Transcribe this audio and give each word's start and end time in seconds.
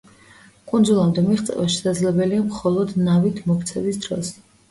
კუნძულამდე 0.69 1.23
მიღწევა 1.25 1.65
შესაძლებელია 1.75 2.47
მხოლოდ 2.47 2.95
ნავით 3.09 3.39
მოქცევის 3.51 4.01
დროს. 4.07 4.35